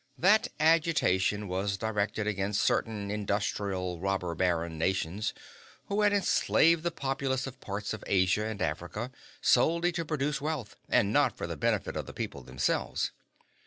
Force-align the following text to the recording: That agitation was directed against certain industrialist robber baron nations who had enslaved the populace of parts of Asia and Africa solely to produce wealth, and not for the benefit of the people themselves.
That 0.17 0.47
agitation 0.59 1.47
was 1.47 1.77
directed 1.77 2.25
against 2.25 2.63
certain 2.63 3.11
industrialist 3.11 4.01
robber 4.01 4.33
baron 4.33 4.79
nations 4.79 5.31
who 5.89 6.01
had 6.01 6.11
enslaved 6.11 6.81
the 6.81 6.89
populace 6.89 7.45
of 7.45 7.59
parts 7.61 7.93
of 7.93 8.03
Asia 8.07 8.47
and 8.47 8.63
Africa 8.63 9.11
solely 9.41 9.91
to 9.91 10.03
produce 10.03 10.41
wealth, 10.41 10.75
and 10.89 11.13
not 11.13 11.37
for 11.37 11.45
the 11.45 11.55
benefit 11.55 11.95
of 11.95 12.07
the 12.07 12.13
people 12.13 12.41
themselves. 12.41 13.11